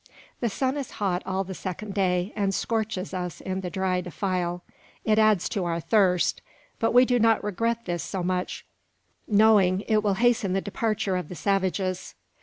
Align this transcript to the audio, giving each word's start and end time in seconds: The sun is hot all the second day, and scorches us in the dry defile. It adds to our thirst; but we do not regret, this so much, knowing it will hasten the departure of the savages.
The 0.39 0.49
sun 0.49 0.77
is 0.77 0.93
hot 0.97 1.21
all 1.27 1.43
the 1.43 1.53
second 1.53 1.93
day, 1.93 2.33
and 2.35 2.55
scorches 2.55 3.13
us 3.13 3.39
in 3.39 3.61
the 3.61 3.69
dry 3.69 4.01
defile. 4.01 4.63
It 5.05 5.19
adds 5.19 5.47
to 5.49 5.63
our 5.65 5.79
thirst; 5.79 6.41
but 6.79 6.91
we 6.91 7.05
do 7.05 7.19
not 7.19 7.43
regret, 7.43 7.85
this 7.85 8.01
so 8.01 8.23
much, 8.23 8.65
knowing 9.27 9.81
it 9.81 10.01
will 10.03 10.15
hasten 10.15 10.53
the 10.53 10.59
departure 10.61 11.15
of 11.17 11.29
the 11.29 11.35
savages. 11.35 12.15